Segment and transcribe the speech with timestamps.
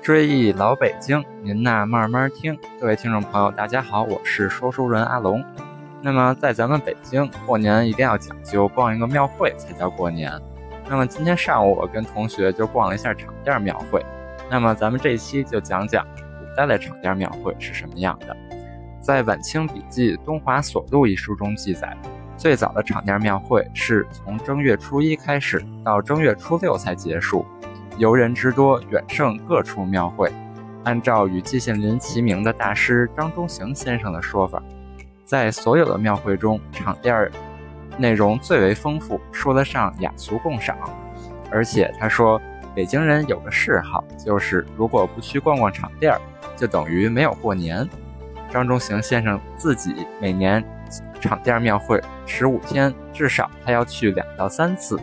[0.00, 2.58] 追忆老北京，您呐慢慢听。
[2.80, 5.44] 各位听众朋友，大家好，我是说书人阿龙。
[6.00, 10.32] 那么在咱们北京过年一定要讲究逛一个庙会才叫过年。
[10.88, 14.02] 那么今天上午我跟同学就逛了一下场店庙会。
[14.48, 18.34] 那么咱们这一期就讲讲古代的场店庙会是什么样的。
[19.02, 21.94] 在《晚清笔记·东华所录》一书中记载，
[22.36, 27.44] 最早的场店庙会是从正月初一开始，到正月初六才结束。
[27.98, 30.32] 游人之多，远胜各处庙会。
[30.84, 34.62] 按照与季羡林齐名的大师张中行先生的说法，
[35.24, 37.28] 在所有的庙会中，场店
[37.98, 40.78] 内容最为丰富，说得上雅俗共赏。
[41.50, 42.40] 而且他说，
[42.72, 46.16] 北京人有个嗜好，就是如果不去逛逛场店，
[46.56, 47.86] 就等于没有过年。
[48.48, 50.64] 张中行先生自己每年
[51.20, 54.98] 场店庙会十五天，至少他要去两到三次。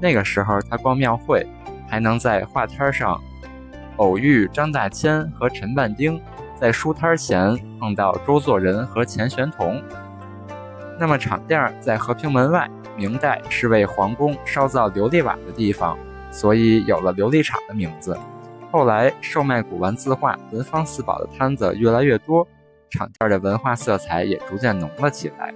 [0.00, 1.46] 那个时候他逛庙会。
[1.92, 3.20] 还能在画摊上
[3.98, 6.18] 偶遇张大千和陈半丁，
[6.58, 9.78] 在书摊前碰到周作人和钱玄同。
[10.98, 12.66] 那么场店在和平门外，
[12.96, 15.98] 明代是为皇宫烧造琉璃瓦的地方，
[16.30, 18.16] 所以有了琉璃厂的名字。
[18.70, 22.48] 后来售卖古玩字画、文房四宝的摊子越来越多，
[22.88, 25.52] 场店的文化色彩也逐渐浓了起来。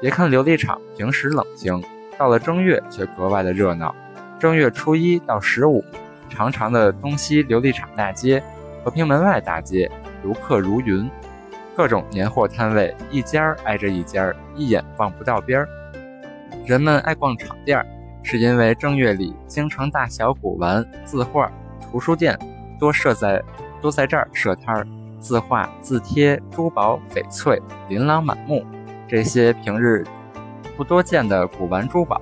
[0.00, 1.82] 别看琉璃厂平时冷清，
[2.16, 3.92] 到了正月却格外的热闹。
[4.42, 5.84] 正月初一到十五，
[6.28, 8.42] 长长的东西琉璃厂大街、
[8.82, 9.88] 和平门外大街，
[10.24, 11.08] 游客如云，
[11.76, 15.68] 各种年货摊位一家挨着一家，一眼望不到边儿。
[16.66, 17.80] 人们爱逛场店，
[18.24, 21.48] 是因为正月里京城大小古玩、字画、
[21.80, 22.36] 图书店
[22.80, 23.40] 多设在
[23.80, 24.84] 都在这儿设摊儿，
[25.20, 28.66] 字画、字帖、珠宝、翡翠琳琅满目，
[29.06, 30.04] 这些平日
[30.76, 32.20] 不多见的古玩珠宝。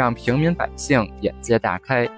[0.00, 2.08] 让平民百姓眼界大开，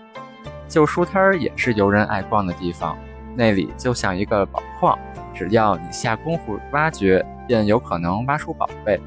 [0.68, 2.96] 旧书摊儿也是游人爱逛的地方。
[3.34, 4.96] 那里就像一个宝矿，
[5.34, 9.00] 只要你下功夫挖掘，便有可能挖出宝贝。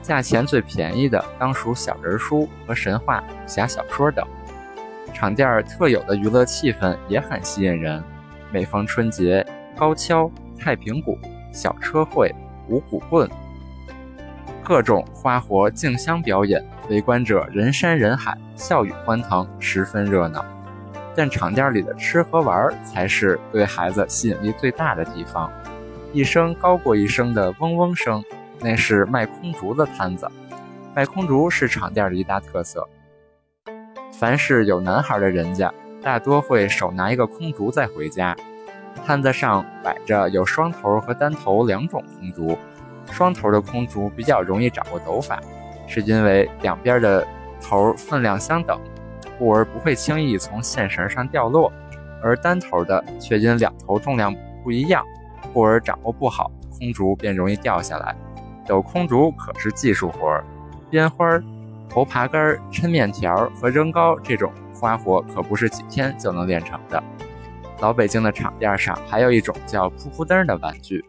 [0.00, 4.26] 价钱最便宜的当属小人书和神话、武侠小说等。
[5.12, 8.02] 场店儿特有的娱乐气氛也很吸引人。
[8.50, 11.18] 每逢春节，高跷、太平鼓、
[11.52, 12.34] 小车会、
[12.66, 13.28] 五谷棍。
[14.64, 20.44] 各种花活竞相表演，围观者人山人海，笑语欢腾，十分热闹。
[21.14, 25.50] 但场店里的吃和玩才是对孩子吸引力最大的地方。
[26.12, 28.22] 一声高过一声的嗡嗡声，
[28.60, 30.30] 那是卖空竹的摊子。
[30.94, 32.86] 卖空竹是场店的一大特色。
[34.12, 38.36] 凡是有男孩的人家，大多会手拿一个空竹再回家。
[39.06, 42.58] 摊子上摆着有双头和单头两种空竹。
[43.10, 45.40] 双头的空竹比较容易掌握抖法，
[45.92, 47.26] 是因为两边的
[47.60, 48.80] 头分量相等，
[49.38, 51.70] 故而不会轻易从线绳上掉落；
[52.22, 55.04] 而单头的却因两头重量不一样，
[55.52, 58.16] 故而掌握不好，空竹便容易掉下来。
[58.66, 60.42] 抖空竹可是技术活儿，
[60.88, 61.38] 编花、
[61.90, 67.02] 头爬杆、抻面条和扔糕这种花活可不是几天就能练成的。
[67.80, 71.04] 老北京的场店上还有一种叫扑扑灯的玩具。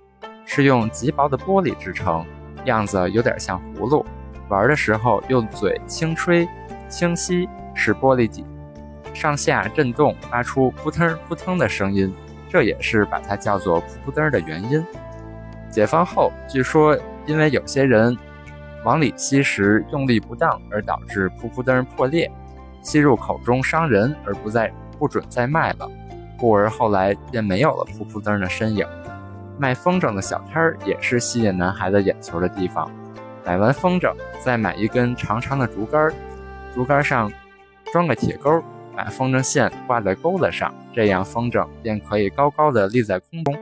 [0.46, 2.26] 是用极薄的玻璃制成，
[2.66, 4.06] 样子有点像葫芦。
[4.50, 6.48] 玩的时候用嘴轻吹、
[6.90, 8.46] 轻吸，使玻璃底
[9.14, 12.14] 上下震动，发出扑腾扑腾的声音。
[12.50, 14.86] 这也是把它叫做扑扑灯的原因。
[15.72, 16.96] 解放后，据说
[17.26, 18.16] 因为有些人
[18.84, 22.32] 往里吸时用力不当，而导致扑扑灯破裂，
[22.84, 25.90] 吸入口中伤人，而不再不准再卖了。
[26.38, 28.86] 故而后来便没有了扑扑灯的身影。
[29.58, 32.92] 卖风筝的小摊儿也是吸引男孩子眼球的地方。
[33.46, 36.12] 买完风筝，再买一根长长的竹竿，
[36.74, 37.32] 竹竿上
[37.92, 38.64] 装个铁钩，
[38.96, 43.56] 把风筝线挂在钩子上，这样风筝便可以高高的立在空中。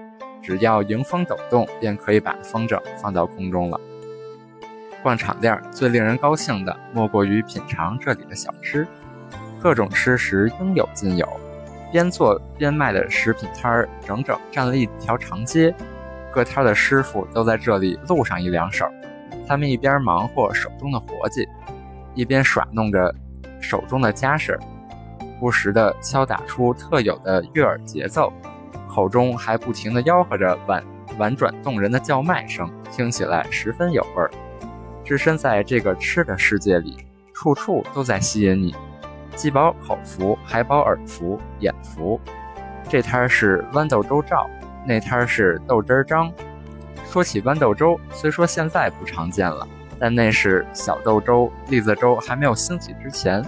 [0.43, 3.79] 只要迎风抖动，便可以把风筝放到空中了。
[5.01, 8.87] 逛场店最令人高兴的，莫过于品尝这里的小吃，
[9.61, 11.27] 各种吃食应有尽有。
[11.91, 15.73] 边做边卖的食品摊儿，整整占了一条长街。
[16.31, 18.85] 各摊的师傅都在这里露上一两手。
[19.51, 21.45] 他们一边忙活手中的活计，
[22.15, 23.13] 一边耍弄着
[23.59, 24.57] 手中的家事，
[25.41, 28.31] 不时地敲打出特有的悦耳节奏，
[28.87, 30.81] 口中还不停地吆喝着婉
[31.19, 34.31] 婉转动人的叫卖声，听起来十分有味儿。
[35.03, 38.73] 置身在这个吃的世界里，处处都在吸引你。
[39.35, 42.17] 既饱口福，还饱耳福、眼福。
[42.87, 44.49] 这摊是豌豆粥赵，
[44.87, 46.31] 那摊是豆汁儿张。
[47.11, 49.67] 说起豌豆粥，虽说现在不常见了，
[49.99, 53.43] 但那是小豆粥、栗子粥还没有兴起之前，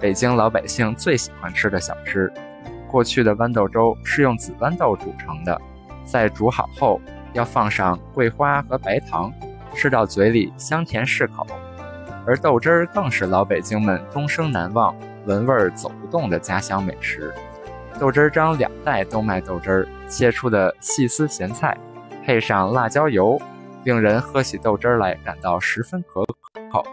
[0.00, 2.32] 北京老百姓最喜欢吃的小吃。
[2.88, 5.60] 过去的豌豆粥是用紫豌豆煮成的，
[6.06, 6.98] 在煮好后
[7.34, 9.30] 要放上桂花和白糖，
[9.74, 11.46] 吃到嘴里香甜适口。
[12.26, 14.96] 而豆汁儿更是老北京们终生难忘、
[15.26, 17.30] 闻味儿走不动的家乡美食。
[17.98, 21.76] 豆汁儿张两代都卖豆汁儿，切出的细丝咸菜，
[22.30, 23.36] 配上辣椒油，
[23.82, 26.24] 令人喝起豆汁儿来感到十分可
[26.70, 26.86] 口。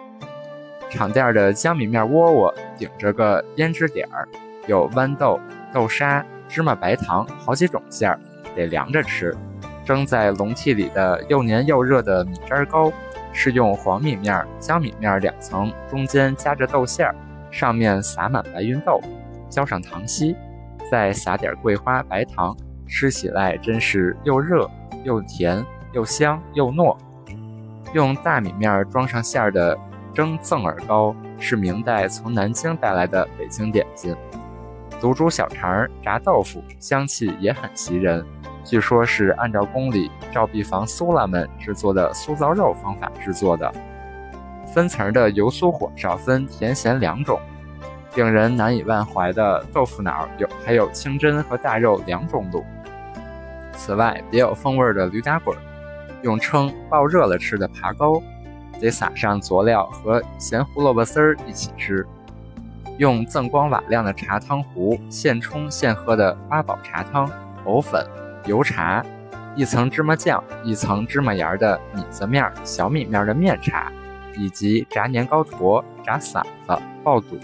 [0.89, 4.27] 厂店的江米面窝窝顶着个胭脂点儿，
[4.65, 5.39] 有豌豆。
[5.71, 8.19] 豆沙、芝麻、白糖，好几种馅儿，
[8.55, 9.31] 得凉着吃。
[9.85, 12.91] 蒸在笼屉里的又黏又热的米渣糕，
[13.31, 17.13] 是用黄米面、江米面两层，中间夹着豆馅儿，
[17.51, 18.99] 上面撒满白芸豆，
[19.51, 20.35] 浇上糖稀，
[20.89, 22.57] 再撒点桂花、白糖，
[22.87, 24.67] 吃起来真是又热
[25.07, 26.95] 又甜又香又糯。
[27.93, 29.77] 用大米面装上馅儿的
[30.13, 34.13] 蒸赠耳糕，是明代从南京带来的北京点心。
[35.01, 38.25] 卤煮小肠、炸豆腐，香气也很袭人。
[38.65, 43.73] 据说是按照宫里照壁房苏拉们制作的酥糟肉方法制作的。
[44.65, 47.39] 分层的油酥火烧分甜咸两种。
[48.15, 52.63] 令人难以忘怀的豆腐脑有还有清真和大肉两种卤。
[53.77, 55.55] 此外，别有风味的驴打滚，
[56.23, 58.21] 用称爆热了吃的扒糕，
[58.81, 62.05] 得撒上佐料和咸胡萝卜丝儿一起吃。
[62.97, 67.29] 用锃光瓦亮的茶汤壶现冲现喝的八宝茶汤、
[67.65, 68.03] 藕粉、
[68.45, 69.05] 油茶，
[69.55, 73.91] 一层芝麻酱、一层芝麻盐的米子面、小米面的面茶，
[74.35, 77.37] 以及炸年糕坨、炸馓子、爆肚、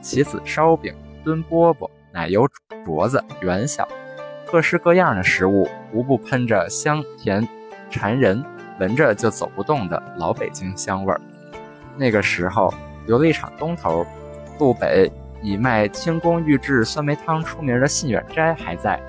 [0.00, 0.94] 棋子烧饼、
[1.24, 2.48] 炖饽饽、奶油
[2.86, 3.86] 镯子、元宵，
[4.50, 7.46] 各式各样的食物，无不喷着香甜
[7.88, 8.44] 馋人，
[8.80, 11.20] 闻着就走不动的老北京香味儿。
[11.96, 12.74] 那个时候，
[13.06, 14.04] 琉璃厂东头。
[14.58, 15.10] 路北
[15.40, 19.00] 以卖清宫御制酸梅汤出名的信远斋还在，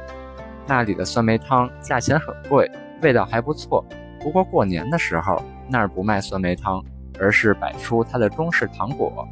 [0.66, 2.72] 那里的酸梅汤价钱很贵，
[3.02, 3.84] 味道还不错。
[4.22, 6.82] 不过过年的时候那儿不卖酸梅汤，
[7.20, 9.28] 而是摆出它的中式糖果，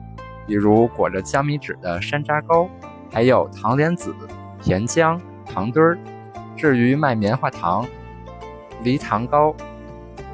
[0.46, 2.68] 比如裹着江米纸的山楂糕，
[3.10, 4.14] 还有糖莲子、
[4.62, 5.18] 甜浆、
[5.54, 5.98] 糖堆儿。
[6.56, 7.86] 至于卖棉花糖、
[8.84, 9.56] 梨糖糕、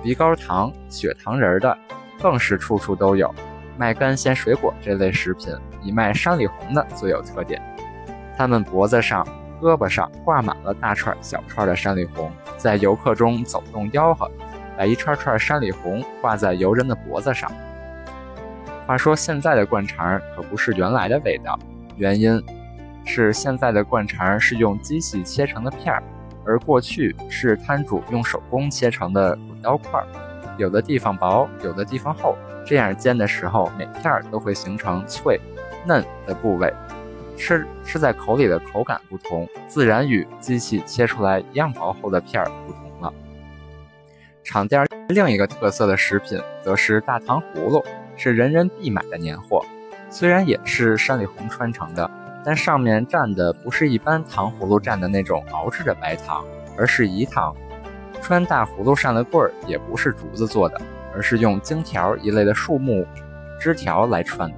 [0.03, 1.77] 梨膏糖、雪糖人的，
[2.21, 3.33] 更是处处都有。
[3.77, 5.53] 卖干鲜水果这类食品，
[5.83, 7.61] 以卖山里红的最有特点。
[8.37, 9.25] 他们脖子上、
[9.61, 14.31] 胳膊上挂满了大串小串的山里红，在游客中走动吆喝，
[14.77, 17.51] 把一串串山里红挂在游人的脖子上。
[18.87, 21.59] 话说现在的灌肠可不是原来的味道，
[21.97, 22.41] 原因
[23.05, 26.03] 是现在的灌肠是用机器切成的片儿，
[26.45, 30.07] 而过去是摊主用手工切成的滚刀块儿，
[30.57, 32.35] 有的地方薄，有的地方厚。
[32.65, 35.39] 这样煎的时候，每片儿都会形成脆、
[35.85, 36.73] 嫩的部位，
[37.37, 43.13] 吃吃在口里的口感不同，自然与机器切出来一样薄厚的片儿不同了。
[44.43, 47.85] 厂店另一个特色的食品，则是大糖葫芦，
[48.17, 49.63] 是人人必买的年货。
[50.09, 52.09] 虽然也是山里红穿成的，
[52.45, 56.45] 但上面蘸的不是一般糖葫芦蘸的那种熬制的白糖，
[56.77, 57.53] 而是饴糖。
[58.21, 60.79] 穿大葫芦上的棍儿也不是竹子做的。
[61.17, 63.07] 而是用荆条一类的树木
[63.57, 64.55] 枝条来串的。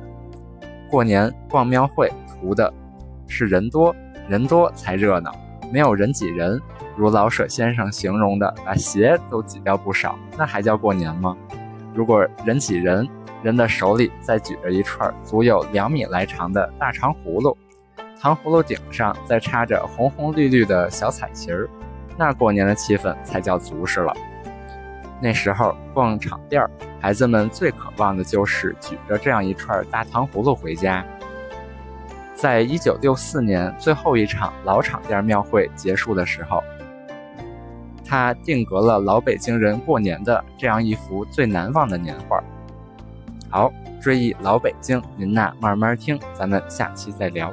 [0.89, 2.73] 过年逛庙会图的
[3.27, 3.95] 是人多，
[4.27, 5.31] 人多才热闹，
[5.71, 6.59] 没有人挤人。
[6.95, 11.37] 如老舍先生形容的，把鞋都挤掉不少，那还叫过年吗？
[11.93, 13.07] 如果人挤人，
[13.43, 17.55] 人的手里再举着一串足有两米来长的大长葫芦，
[18.19, 21.69] 糖葫芦顶上再插着红红绿绿的小彩旗儿，
[22.17, 24.13] 那过年的气氛才叫足实了。
[25.21, 26.69] 那时候逛场店儿，
[26.99, 31.05] 孩子们最渴望的就是举着这样一串大糖葫芦回家。
[32.35, 36.63] 在一九六四年最后一场老场店庙会结束的时候，
[38.05, 42.39] 他定格了老北京人过年的这样一幅最难忘的年画。
[43.49, 47.51] 好，追忆老北京，您呐慢慢听，咱们下期再聊。